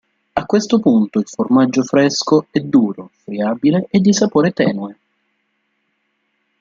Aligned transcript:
A 0.33 0.45
questo 0.47 0.79
punto 0.79 1.19
il 1.19 1.27
formaggio 1.27 1.83
fresco 1.83 2.47
è 2.49 2.59
duro, 2.59 3.11
friabile 3.23 3.85
e 3.91 3.99
di 3.99 4.11
sapore 4.13 4.49
tenue. 4.49 4.97